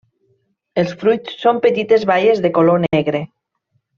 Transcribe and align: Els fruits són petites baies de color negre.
Els 0.83 0.93
fruits 1.03 1.35
són 1.43 1.59
petites 1.67 2.07
baies 2.13 2.43
de 2.47 2.53
color 2.59 2.83
negre. 2.87 3.23